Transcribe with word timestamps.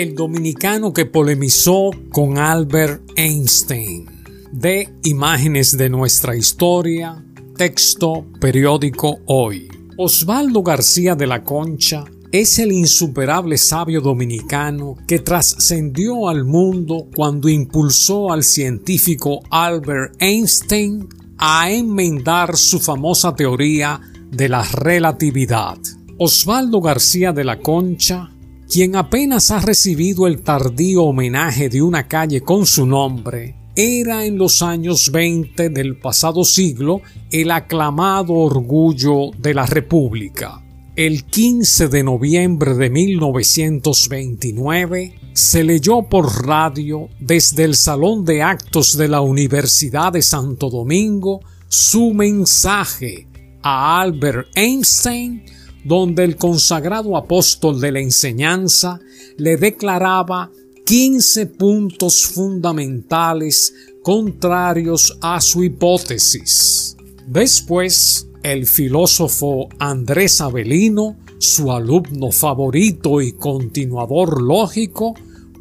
el 0.00 0.14
dominicano 0.14 0.94
que 0.94 1.04
polemizó 1.04 1.90
con 2.10 2.38
Albert 2.38 3.02
Einstein. 3.16 4.06
De 4.50 4.88
imágenes 5.04 5.76
de 5.76 5.90
nuestra 5.90 6.34
historia, 6.34 7.22
texto 7.56 8.24
periódico 8.40 9.18
hoy. 9.26 9.68
Osvaldo 9.98 10.62
García 10.62 11.14
de 11.14 11.26
la 11.26 11.44
Concha 11.44 12.04
es 12.32 12.58
el 12.58 12.72
insuperable 12.72 13.58
sabio 13.58 14.00
dominicano 14.00 14.96
que 15.06 15.18
trascendió 15.18 16.30
al 16.30 16.46
mundo 16.46 17.08
cuando 17.14 17.50
impulsó 17.50 18.32
al 18.32 18.42
científico 18.42 19.42
Albert 19.50 20.14
Einstein 20.18 21.08
a 21.36 21.70
enmendar 21.70 22.56
su 22.56 22.80
famosa 22.80 23.34
teoría 23.34 24.00
de 24.30 24.48
la 24.48 24.62
relatividad. 24.62 25.76
Osvaldo 26.16 26.80
García 26.80 27.32
de 27.32 27.44
la 27.44 27.58
Concha, 27.60 28.30
quien 28.70 28.94
apenas 28.94 29.50
ha 29.50 29.58
recibido 29.58 30.28
el 30.28 30.42
tardío 30.42 31.02
homenaje 31.02 31.68
de 31.68 31.82
una 31.82 32.06
calle 32.06 32.42
con 32.42 32.66
su 32.66 32.86
nombre, 32.86 33.56
era 33.74 34.24
en 34.24 34.38
los 34.38 34.62
años 34.62 35.10
20 35.10 35.70
del 35.70 35.98
pasado 35.98 36.44
siglo 36.44 37.02
el 37.32 37.50
aclamado 37.50 38.34
orgullo 38.34 39.32
de 39.36 39.54
la 39.54 39.66
República. 39.66 40.62
El 40.94 41.24
15 41.24 41.88
de 41.88 42.04
noviembre 42.04 42.74
de 42.74 42.90
1929 42.90 45.14
se 45.32 45.64
leyó 45.64 46.02
por 46.02 46.46
radio 46.46 47.08
desde 47.18 47.64
el 47.64 47.74
Salón 47.74 48.24
de 48.24 48.42
Actos 48.42 48.96
de 48.96 49.08
la 49.08 49.20
Universidad 49.20 50.12
de 50.12 50.22
Santo 50.22 50.70
Domingo 50.70 51.40
su 51.66 52.14
mensaje 52.14 53.26
a 53.62 54.00
Albert 54.00 54.46
Einstein 54.54 55.42
donde 55.84 56.24
el 56.24 56.36
consagrado 56.36 57.16
apóstol 57.16 57.80
de 57.80 57.92
la 57.92 58.00
enseñanza 58.00 59.00
le 59.36 59.56
declaraba 59.56 60.50
15 60.84 61.46
puntos 61.46 62.26
fundamentales 62.26 63.74
contrarios 64.02 65.16
a 65.20 65.40
su 65.40 65.62
hipótesis. 65.64 66.96
Después, 67.26 68.28
el 68.42 68.66
filósofo 68.66 69.68
Andrés 69.78 70.40
Avelino, 70.40 71.16
su 71.38 71.70
alumno 71.70 72.32
favorito 72.32 73.20
y 73.20 73.32
continuador 73.32 74.42
lógico, 74.42 75.14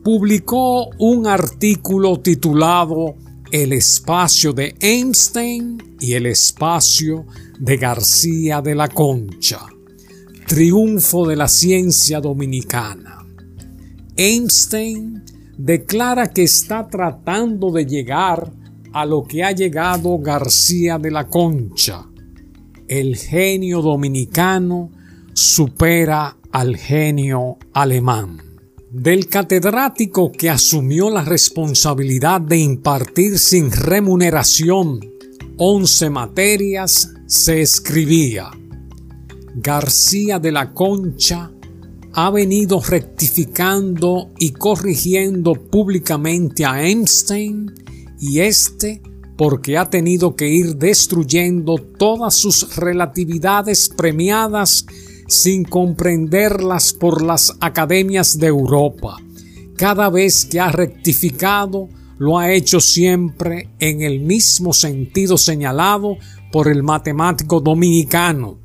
publicó 0.03 0.89
un 0.97 1.27
artículo 1.27 2.19
titulado 2.19 3.15
El 3.52 3.73
espacio 3.73 4.53
de 4.53 4.75
Einstein 4.80 5.97
y 5.99 6.13
el 6.13 6.25
espacio 6.25 7.25
de 7.59 7.77
García 7.77 8.61
de 8.61 8.75
la 8.75 8.88
Concha. 8.88 9.59
Triunfo 10.50 11.28
de 11.28 11.36
la 11.36 11.47
ciencia 11.47 12.19
dominicana. 12.19 13.23
Einstein 14.17 15.23
declara 15.55 16.31
que 16.31 16.42
está 16.42 16.88
tratando 16.88 17.72
de 17.72 17.86
llegar 17.86 18.52
a 18.92 19.05
lo 19.05 19.25
que 19.25 19.44
ha 19.44 19.52
llegado 19.52 20.17
García 20.17 20.97
de 20.97 21.11
la 21.11 21.27
Concha. 21.27 22.03
El 22.88 23.16
genio 23.16 23.83
dominicano 23.83 24.89
supera 25.33 26.36
al 26.52 26.77
genio 26.77 27.59
alemán. 27.73 28.42
Del 28.89 29.27
catedrático 29.27 30.31
que 30.31 30.50
asumió 30.50 31.11
la 31.11 31.23
responsabilidad 31.23 32.42
de 32.42 32.58
impartir 32.58 33.38
sin 33.38 33.72
remuneración 33.72 35.00
once 35.58 36.09
materias, 36.09 37.14
se 37.27 37.61
escribía 37.61 38.50
García 39.61 40.39
de 40.39 40.53
la 40.53 40.73
Concha 40.73 41.52
ha 42.13 42.31
venido 42.31 42.79
rectificando 42.79 44.29
y 44.39 44.52
corrigiendo 44.52 45.53
públicamente 45.53 46.63
a 46.63 46.81
Einstein 46.81 47.69
y 48.21 48.39
este 48.39 49.02
porque 49.37 49.77
ha 49.77 49.89
tenido 49.89 50.37
que 50.37 50.47
ir 50.47 50.77
destruyendo 50.77 51.75
todas 51.75 52.36
sus 52.36 52.77
relatividades 52.77 53.89
premiadas 53.89 54.86
sin 55.27 55.65
comprenderlas 55.65 56.93
por 56.93 57.21
las 57.21 57.53
academias 57.59 58.39
de 58.39 58.47
Europa. 58.47 59.17
Cada 59.76 60.09
vez 60.09 60.45
que 60.45 60.61
ha 60.61 60.71
rectificado, 60.71 61.89
lo 62.17 62.39
ha 62.39 62.52
hecho 62.53 62.80
siempre 62.80 63.70
en 63.80 64.03
el 64.03 64.21
mismo 64.21 64.71
sentido 64.71 65.37
señalado 65.37 66.15
por 66.49 66.70
el 66.70 66.81
matemático 66.81 67.59
dominicano, 67.59 68.58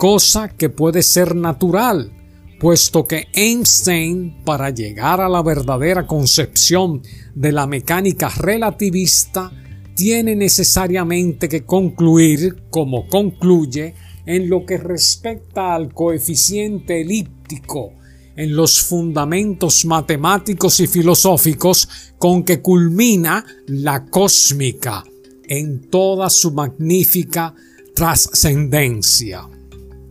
cosa 0.00 0.48
que 0.48 0.70
puede 0.70 1.02
ser 1.02 1.36
natural, 1.36 2.10
puesto 2.58 3.06
que 3.06 3.26
Einstein, 3.34 4.42
para 4.46 4.70
llegar 4.70 5.20
a 5.20 5.28
la 5.28 5.42
verdadera 5.42 6.06
concepción 6.06 7.02
de 7.34 7.52
la 7.52 7.66
mecánica 7.66 8.30
relativista, 8.30 9.52
tiene 9.94 10.34
necesariamente 10.36 11.50
que 11.50 11.66
concluir, 11.66 12.62
como 12.70 13.08
concluye, 13.08 13.92
en 14.24 14.48
lo 14.48 14.64
que 14.64 14.78
respecta 14.78 15.74
al 15.74 15.92
coeficiente 15.92 17.02
elíptico, 17.02 17.92
en 18.36 18.56
los 18.56 18.80
fundamentos 18.80 19.84
matemáticos 19.84 20.80
y 20.80 20.86
filosóficos 20.86 22.14
con 22.16 22.42
que 22.44 22.62
culmina 22.62 23.44
la 23.66 24.06
cósmica 24.06 25.04
en 25.46 25.90
toda 25.90 26.30
su 26.30 26.52
magnífica 26.52 27.54
trascendencia. 27.94 29.46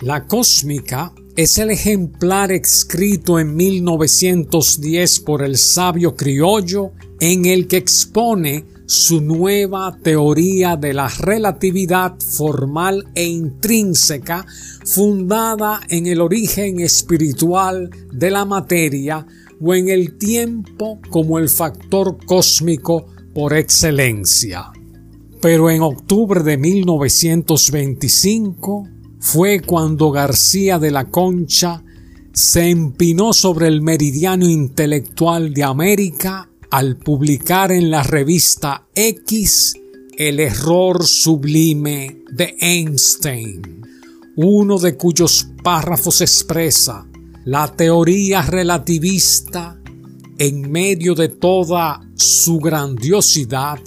La 0.01 0.27
cósmica 0.27 1.11
es 1.35 1.57
el 1.57 1.71
ejemplar 1.71 2.53
escrito 2.53 3.37
en 3.37 3.53
1910 3.53 5.19
por 5.19 5.43
el 5.43 5.57
sabio 5.57 6.15
criollo 6.15 6.93
en 7.19 7.45
el 7.45 7.67
que 7.67 7.75
expone 7.75 8.63
su 8.85 9.19
nueva 9.19 9.97
teoría 10.01 10.77
de 10.77 10.93
la 10.93 11.09
relatividad 11.09 12.17
formal 12.17 13.09
e 13.13 13.25
intrínseca 13.25 14.45
fundada 14.85 15.81
en 15.89 16.07
el 16.07 16.21
origen 16.21 16.79
espiritual 16.79 17.89
de 18.13 18.31
la 18.31 18.45
materia 18.45 19.27
o 19.59 19.75
en 19.75 19.89
el 19.89 20.17
tiempo 20.17 21.01
como 21.09 21.39
el 21.39 21.49
factor 21.49 22.25
cósmico 22.25 23.07
por 23.33 23.53
excelencia. 23.53 24.71
Pero 25.41 25.69
en 25.69 25.81
octubre 25.81 26.41
de 26.41 26.57
1925 26.57 28.98
fue 29.19 29.59
cuando 29.59 30.11
García 30.11 30.79
de 30.79 30.91
la 30.91 31.05
Concha 31.05 31.83
se 32.31 32.69
empinó 32.69 33.33
sobre 33.33 33.67
el 33.67 33.81
meridiano 33.81 34.47
intelectual 34.47 35.53
de 35.53 35.63
América 35.63 36.49
al 36.71 36.97
publicar 36.97 37.71
en 37.71 37.91
la 37.91 38.01
revista 38.03 38.87
X 38.95 39.75
el 40.17 40.39
error 40.39 41.05
sublime 41.05 42.23
de 42.31 42.55
Einstein, 42.59 43.81
uno 44.35 44.77
de 44.77 44.95
cuyos 44.95 45.47
párrafos 45.63 46.21
expresa 46.21 47.05
la 47.45 47.67
teoría 47.75 48.41
relativista 48.41 49.79
en 50.37 50.71
medio 50.71 51.15
de 51.15 51.29
toda 51.29 52.01
su 52.15 52.59
grandiosidad. 52.59 53.79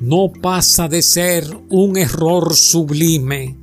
No 0.00 0.32
pasa 0.40 0.88
de 0.88 1.02
ser 1.02 1.46
un 1.68 1.96
error 1.96 2.54
sublime 2.54 3.59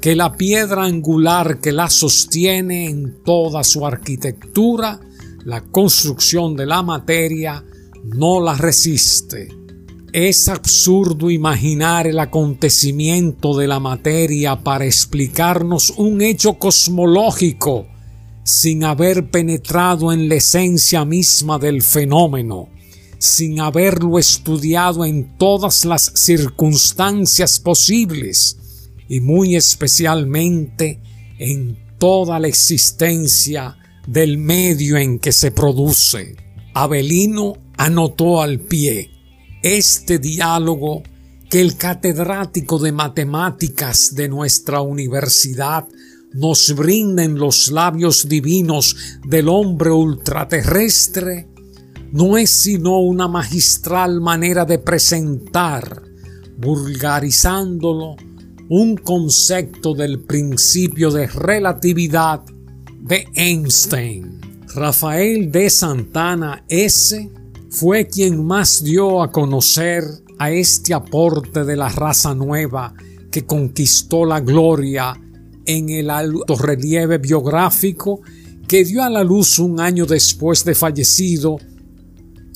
que 0.00 0.16
la 0.16 0.32
piedra 0.32 0.84
angular 0.84 1.60
que 1.60 1.72
la 1.72 1.90
sostiene 1.90 2.88
en 2.88 3.22
toda 3.22 3.62
su 3.62 3.86
arquitectura, 3.86 4.98
la 5.44 5.60
construcción 5.60 6.56
de 6.56 6.64
la 6.64 6.82
materia, 6.82 7.62
no 8.04 8.40
la 8.40 8.54
resiste. 8.54 9.48
Es 10.12 10.48
absurdo 10.48 11.30
imaginar 11.30 12.06
el 12.06 12.18
acontecimiento 12.18 13.56
de 13.56 13.68
la 13.68 13.78
materia 13.78 14.56
para 14.56 14.86
explicarnos 14.86 15.90
un 15.90 16.22
hecho 16.22 16.54
cosmológico 16.54 17.86
sin 18.42 18.84
haber 18.84 19.30
penetrado 19.30 20.12
en 20.12 20.28
la 20.28 20.36
esencia 20.36 21.04
misma 21.04 21.58
del 21.58 21.82
fenómeno, 21.82 22.70
sin 23.18 23.60
haberlo 23.60 24.18
estudiado 24.18 25.04
en 25.04 25.36
todas 25.36 25.84
las 25.84 26.10
circunstancias 26.14 27.60
posibles, 27.60 28.59
y 29.10 29.20
muy 29.20 29.56
especialmente 29.56 31.00
en 31.36 31.76
toda 31.98 32.38
la 32.38 32.46
existencia 32.46 33.76
del 34.06 34.38
medio 34.38 34.96
en 34.96 35.18
que 35.18 35.32
se 35.32 35.50
produce. 35.50 36.36
Abelino 36.74 37.54
anotó 37.76 38.40
al 38.40 38.60
pie 38.60 39.10
este 39.64 40.20
diálogo 40.20 41.02
que 41.50 41.60
el 41.60 41.76
catedrático 41.76 42.78
de 42.78 42.92
matemáticas 42.92 44.14
de 44.14 44.28
nuestra 44.28 44.80
universidad 44.80 45.88
nos 46.32 46.72
brinda 46.76 47.24
en 47.24 47.36
los 47.36 47.72
labios 47.72 48.28
divinos 48.28 48.94
del 49.26 49.48
hombre 49.48 49.90
ultraterrestre 49.90 51.48
no 52.12 52.38
es 52.38 52.50
sino 52.50 53.00
una 53.00 53.26
magistral 53.26 54.20
manera 54.20 54.64
de 54.64 54.78
presentar, 54.78 56.00
vulgarizándolo, 56.58 58.14
un 58.70 58.96
concepto 58.96 59.94
del 59.94 60.20
principio 60.20 61.10
de 61.10 61.26
relatividad 61.26 62.40
de 63.00 63.26
Einstein. 63.34 64.40
Rafael 64.76 65.50
de 65.50 65.68
Santana 65.68 66.64
S. 66.68 67.28
fue 67.68 68.06
quien 68.06 68.46
más 68.46 68.84
dio 68.84 69.24
a 69.24 69.32
conocer 69.32 70.04
a 70.38 70.52
este 70.52 70.94
aporte 70.94 71.64
de 71.64 71.74
la 71.74 71.88
raza 71.88 72.32
nueva 72.32 72.94
que 73.32 73.44
conquistó 73.44 74.24
la 74.24 74.38
gloria 74.38 75.20
en 75.66 75.88
el 75.88 76.08
alto 76.08 76.54
relieve 76.54 77.18
biográfico 77.18 78.20
que 78.68 78.84
dio 78.84 79.02
a 79.02 79.10
la 79.10 79.24
luz 79.24 79.58
un 79.58 79.80
año 79.80 80.06
después 80.06 80.64
de 80.64 80.76
fallecido 80.76 81.58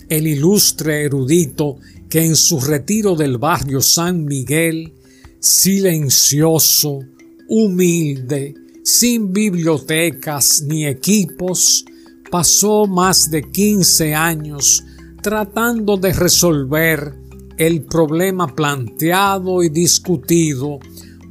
el 0.09 0.29
ilustre 0.29 1.07
erudito 1.07 1.79
que 2.09 2.25
en 2.25 2.37
su 2.37 2.61
retiro 2.61 3.17
del 3.17 3.37
barrio 3.37 3.81
San 3.81 4.25
Miguel, 4.25 4.95
silencioso, 5.45 7.01
humilde, 7.49 8.55
sin 8.83 9.31
bibliotecas 9.31 10.63
ni 10.67 10.87
equipos, 10.87 11.85
pasó 12.31 12.87
más 12.87 13.31
de 13.31 13.51
15 13.51 14.15
años 14.15 14.83
tratando 15.23 15.99
de 15.99 16.15
resolver 16.15 17.15
el 17.59 17.83
problema 17.83 18.55
planteado 18.55 19.63
y 19.63 19.69
discutido 19.69 20.79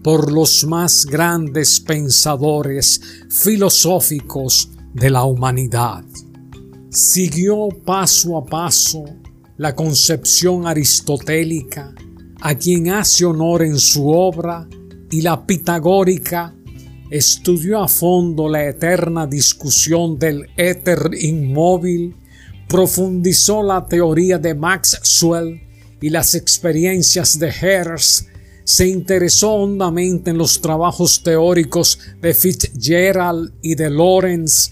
por 0.03 0.31
los 0.31 0.63
más 0.65 1.05
grandes 1.05 1.79
pensadores 1.79 3.01
filosóficos 3.29 4.69
de 4.93 5.09
la 5.09 5.23
humanidad. 5.23 6.03
Siguió 6.89 7.69
paso 7.83 8.37
a 8.37 8.45
paso 8.45 9.05
la 9.57 9.73
concepción 9.75 10.67
aristotélica, 10.67 11.95
a 12.45 12.55
quien 12.55 12.89
hace 12.89 13.23
honor 13.23 13.63
en 13.63 13.79
su 13.79 14.09
obra, 14.09 14.67
y 15.09 15.21
la 15.21 15.45
pitagórica, 15.45 16.53
estudió 17.09 17.81
a 17.81 17.87
fondo 17.87 18.49
la 18.49 18.67
eterna 18.67 19.25
discusión 19.25 20.19
del 20.19 20.49
éter 20.57 21.11
inmóvil, 21.17 22.17
profundizó 22.67 23.63
la 23.63 23.85
teoría 23.85 24.39
de 24.39 24.55
Maxwell 24.55 25.61
y 26.01 26.09
las 26.09 26.35
experiencias 26.35 27.39
de 27.39 27.47
Hertz 27.47 28.27
se 28.65 28.87
interesó 28.87 29.53
hondamente 29.53 30.31
en 30.31 30.37
los 30.37 30.59
trabajos 30.59 31.23
teóricos 31.23 31.97
de 32.21 32.33
Fitzgerald 32.33 33.53
y 33.61 33.75
de 33.75 33.89
Lawrence, 33.89 34.71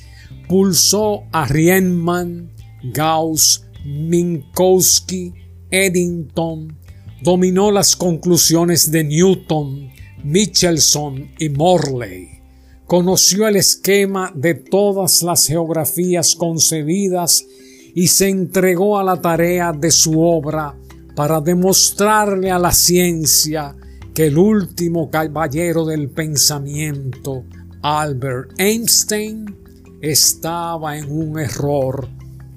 pulsó 0.50 1.24
a 1.32 1.46
Riemann, 1.46 2.52
Gauss, 2.84 3.66
Minkowski, 3.86 5.34
Eddington, 5.70 6.81
dominó 7.22 7.72
las 7.72 7.96
conclusiones 7.96 8.92
de 8.92 9.04
Newton, 9.04 9.92
Michelson 10.24 11.32
y 11.38 11.50
Morley, 11.50 12.42
conoció 12.88 13.48
el 13.48 13.56
esquema 13.56 14.32
de 14.36 14.56
todas 14.56 15.22
las 15.22 15.48
geografías 15.48 16.36
concebidas 16.36 17.46
y 17.94 18.08
se 18.08 18.30
entregó 18.30 18.98
a 18.98 19.04
la 19.04 19.22
tarea 19.22 19.72
de 19.72 19.92
su 19.92 20.20
obra 20.20 20.76
para 21.16 21.42
demostrarle 21.42 22.50
a 22.52 22.60
la 22.60 22.72
ciencia 22.72 23.76
que 24.14 24.28
el 24.28 24.38
último 24.38 25.10
caballero 25.10 25.86
del 25.86 26.10
pensamiento, 26.10 27.44
Albert 27.82 28.60
Einstein, 28.60 29.56
estaba 30.02 30.98
en 30.98 31.12
un 31.12 31.40
error, 31.40 32.10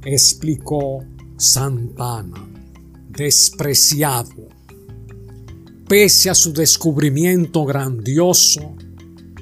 explicó 0.04 1.04
Santana. 1.36 2.48
Despreciado. 3.10 4.53
Pese 5.88 6.30
a 6.30 6.34
su 6.34 6.52
descubrimiento 6.52 7.64
grandioso, 7.64 8.74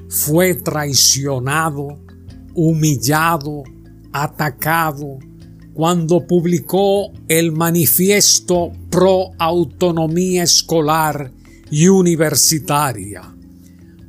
fue 0.09 0.57
traicionado, 0.57 2.01
humillado, 2.55 3.63
atacado, 4.13 5.19
cuando 5.73 6.27
publicó 6.27 7.13
el 7.29 7.53
manifiesto 7.53 8.73
pro 8.91 9.31
autonomía 9.39 10.43
escolar 10.43 11.33
y 11.71 11.89
universitaria, 11.89 13.35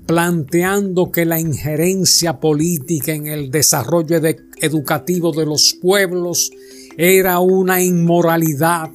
planteando 0.05 1.11
que 1.11 1.25
la 1.25 1.39
injerencia 1.39 2.39
política 2.39 3.13
en 3.13 3.27
el 3.27 3.51
desarrollo 3.51 4.19
educativo 4.59 5.31
de 5.31 5.45
los 5.45 5.77
pueblos 5.81 6.51
era 6.97 7.39
una 7.39 7.81
inmoralidad 7.81 8.89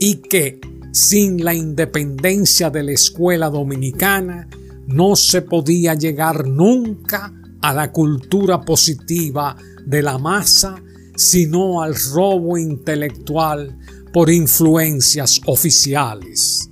y 0.00 0.16
que, 0.16 0.60
sin 0.94 1.44
la 1.44 1.52
independencia 1.52 2.70
de 2.70 2.84
la 2.84 2.92
escuela 2.92 3.50
dominicana, 3.50 4.48
no 4.86 5.16
se 5.16 5.42
podía 5.42 5.94
llegar 5.94 6.46
nunca 6.46 7.32
a 7.60 7.74
la 7.74 7.90
cultura 7.90 8.60
positiva 8.60 9.56
de 9.84 10.02
la 10.02 10.18
masa, 10.18 10.80
sino 11.16 11.82
al 11.82 11.96
robo 12.12 12.56
intelectual 12.56 13.76
por 14.12 14.30
influencias 14.30 15.40
oficiales. 15.46 16.70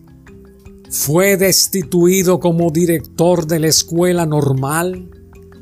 Fue 0.89 1.37
destituido 1.37 2.39
como 2.39 2.71
director 2.71 3.45
de 3.45 3.59
la 3.59 3.67
escuela 3.67 4.25
normal 4.25 5.11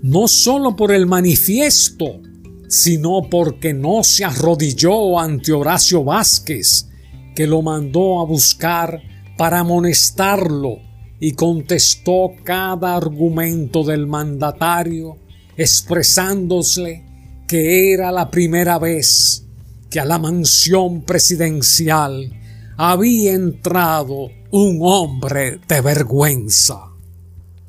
no 0.02 0.28
solo 0.28 0.76
por 0.76 0.92
el 0.92 1.06
manifiesto, 1.06 2.20
sino 2.68 3.22
porque 3.30 3.72
no 3.72 4.04
se 4.04 4.24
arrodilló 4.24 5.18
ante 5.18 5.52
Horacio 5.52 6.04
Vázquez, 6.04 6.89
que 7.35 7.47
lo 7.47 7.62
mandó 7.62 8.21
a 8.21 8.25
buscar 8.25 9.03
para 9.37 9.61
amonestarlo 9.61 10.79
y 11.19 11.32
contestó 11.32 12.32
cada 12.44 12.97
argumento 12.97 13.85
del 13.85 14.06
mandatario 14.06 15.17
expresándose 15.56 17.05
que 17.47 17.93
era 17.93 18.11
la 18.12 18.31
primera 18.31 18.79
vez 18.79 19.44
que 19.91 20.00
a 20.00 20.05
la 20.05 20.19
mansión 20.19 21.03
presidencial 21.03 22.32
había 22.77 23.35
entrado 23.35 24.29
un 24.50 24.79
hombre 24.82 25.61
de 25.69 25.81
vergüenza. 25.81 26.91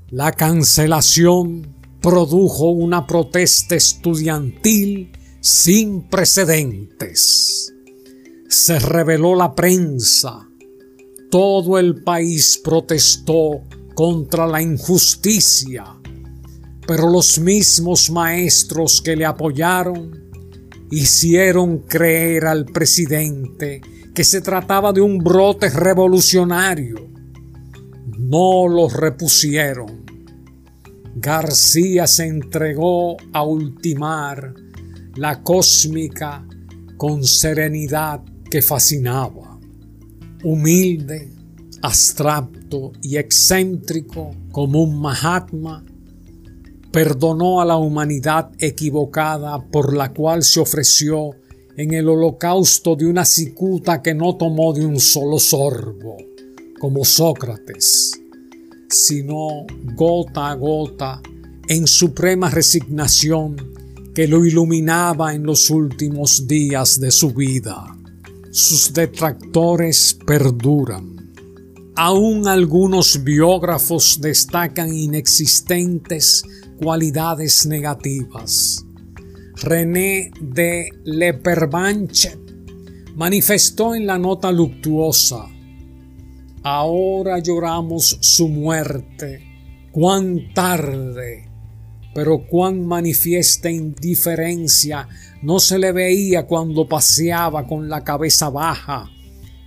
La 0.09 0.31
cancelación 0.31 1.75
produjo 2.01 2.69
una 2.69 3.05
protesta 3.07 3.75
estudiantil 3.75 5.11
sin 5.41 6.03
precedentes. 6.03 7.50
Se 8.51 8.77
reveló 8.77 9.35
la 9.35 9.55
prensa. 9.55 10.47
Todo 11.31 11.79
el 11.79 12.03
país 12.03 12.61
protestó 12.63 13.63
contra 13.95 14.45
la 14.45 14.61
injusticia 14.61 16.01
pero 16.91 17.09
los 17.09 17.39
mismos 17.39 18.09
maestros 18.09 19.01
que 19.01 19.15
le 19.15 19.25
apoyaron 19.25 20.11
hicieron 20.89 21.79
creer 21.79 22.45
al 22.45 22.65
presidente 22.65 23.79
que 24.13 24.25
se 24.25 24.41
trataba 24.41 24.91
de 24.91 24.99
un 24.99 25.19
brote 25.19 25.69
revolucionario. 25.69 27.09
No 28.17 28.67
lo 28.67 28.89
repusieron. 28.89 30.03
García 31.15 32.07
se 32.07 32.27
entregó 32.27 33.15
a 33.31 33.43
ultimar 33.43 34.53
la 35.15 35.41
cósmica 35.43 36.45
con 36.97 37.23
serenidad 37.23 38.21
que 38.51 38.61
fascinaba. 38.61 39.57
Humilde, 40.43 41.31
abstracto 41.81 42.91
y 43.01 43.17
excéntrico 43.17 44.35
como 44.51 44.83
un 44.83 44.99
Mahatma, 44.99 45.83
perdonó 46.91 47.61
a 47.61 47.65
la 47.65 47.77
humanidad 47.77 48.51
equivocada 48.59 49.57
por 49.71 49.95
la 49.95 50.13
cual 50.13 50.43
se 50.43 50.59
ofreció 50.59 51.31
en 51.77 51.93
el 51.93 52.09
holocausto 52.09 52.97
de 52.97 53.07
una 53.07 53.23
cicuta 53.23 54.01
que 54.01 54.13
no 54.13 54.35
tomó 54.35 54.73
de 54.73 54.85
un 54.85 54.99
solo 54.99 55.39
sorbo, 55.39 56.17
como 56.77 57.05
Sócrates, 57.05 58.11
sino 58.89 59.65
gota 59.95 60.49
a 60.49 60.55
gota 60.55 61.21
en 61.69 61.87
suprema 61.87 62.49
resignación 62.49 63.55
que 64.13 64.27
lo 64.27 64.45
iluminaba 64.45 65.33
en 65.33 65.43
los 65.43 65.69
últimos 65.69 66.45
días 66.45 66.99
de 66.99 67.11
su 67.11 67.31
vida. 67.31 67.95
Sus 68.51 68.93
detractores 68.93 70.17
perduran. 70.25 71.33
Aún 71.95 72.47
algunos 72.47 73.23
biógrafos 73.23 74.19
destacan 74.21 74.93
inexistentes 74.93 76.43
cualidades 76.77 77.65
negativas. 77.65 78.85
René 79.55 80.31
de 80.41 80.89
Leperbanche 81.03 82.37
manifestó 83.15 83.93
en 83.93 84.07
la 84.07 84.17
nota 84.17 84.51
luctuosa 84.51 85.47
Ahora 86.63 87.39
lloramos 87.39 88.19
su 88.21 88.47
muerte, 88.47 89.41
cuán 89.91 90.53
tarde, 90.53 91.49
pero 92.13 92.45
cuán 92.45 92.85
manifiesta 92.85 93.71
indiferencia 93.71 95.07
no 95.41 95.59
se 95.59 95.79
le 95.79 95.91
veía 95.91 96.45
cuando 96.45 96.87
paseaba 96.87 97.65
con 97.67 97.89
la 97.89 98.03
cabeza 98.03 98.49
baja, 98.49 99.09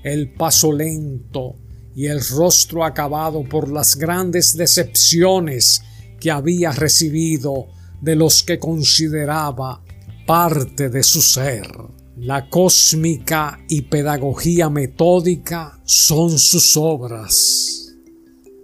el 0.03 0.33
paso 0.33 0.73
lento 0.73 1.57
y 1.95 2.07
el 2.07 2.21
rostro 2.27 2.85
acabado 2.85 3.43
por 3.45 3.71
las 3.71 3.97
grandes 3.97 4.57
decepciones 4.57 5.83
que 6.21 6.31
había 6.31 6.73
recibido 6.73 7.69
de 8.01 8.17
los 8.17 8.43
que 8.43 8.59
consideraba 8.59 9.83
parte 10.27 10.89
de 10.89 11.03
su 11.03 11.23
ser. 11.23 11.67
La 12.17 12.49
cósmica 12.49 13.59
y 13.69 13.83
pedagogía 13.83 14.71
metódica 14.71 15.81
son 15.85 16.39
sus 16.39 16.77
obras. 16.77 17.84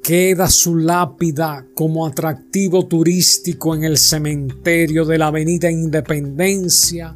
Queda 0.03 0.49
su 0.49 0.77
lápida 0.77 1.67
como 1.75 2.07
atractivo 2.07 2.87
turístico 2.87 3.75
en 3.75 3.85
el 3.85 3.99
cementerio 3.99 5.05
de 5.05 5.19
la 5.19 5.27
Avenida 5.27 5.71
Independencia, 5.71 7.15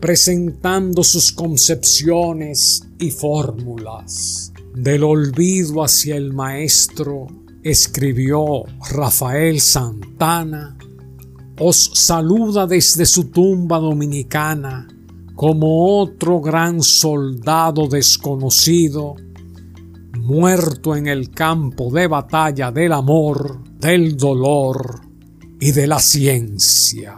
presentando 0.00 1.02
sus 1.02 1.32
concepciones 1.32 2.82
y 2.98 3.10
fórmulas. 3.10 4.52
Del 4.74 5.04
olvido 5.04 5.82
hacia 5.82 6.16
el 6.16 6.32
maestro, 6.32 7.26
escribió 7.62 8.64
Rafael 8.90 9.60
Santana, 9.60 10.76
os 11.58 11.90
saluda 11.94 12.66
desde 12.66 13.04
su 13.04 13.30
tumba 13.30 13.78
dominicana 13.78 14.86
como 15.34 16.00
otro 16.00 16.40
gran 16.40 16.82
soldado 16.82 17.86
desconocido, 17.86 19.14
muerto 20.28 20.94
en 20.94 21.06
el 21.06 21.30
campo 21.30 21.90
de 21.90 22.06
batalla 22.06 22.70
del 22.70 22.92
amor, 22.92 23.64
del 23.80 24.14
dolor 24.14 25.00
y 25.58 25.72
de 25.72 25.86
la 25.86 25.98
ciencia. 25.98 27.16